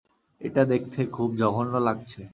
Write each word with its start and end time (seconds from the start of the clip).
এইটা 0.41 0.61
দেখতে 0.65 0.99
খুব 1.11 1.29
জঘন্য 1.37 1.73
লাগছে। 1.79 2.21